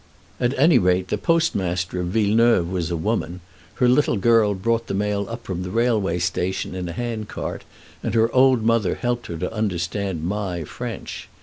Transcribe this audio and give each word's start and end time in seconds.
At 0.39 0.57
any 0.57 0.79
rate, 0.79 1.09
the 1.09 1.17
postmaster 1.19 1.99
of 2.01 2.07
Villeneuve 2.07 2.71
was 2.71 2.89
a 2.89 2.95
woman; 2.97 3.39
her 3.75 3.87
little 3.87 4.17
girl 4.17 4.55
brought 4.55 4.87
the 4.87 4.95
mail 4.95 5.27
up 5.29 5.45
from 5.45 5.61
the 5.61 5.69
railway 5.69 6.17
station 6.17 6.73
in 6.73 6.89
a 6.89 6.93
hand 6.93 7.29
cart, 7.29 7.63
and 8.01 8.15
her 8.15 8.33
old 8.33 8.63
mother 8.63 8.95
helped 8.95 9.27
her 9.27 9.37
to 9.37 9.53
understand 9.53 10.23
my 10.23 10.63
French. 10.63 11.29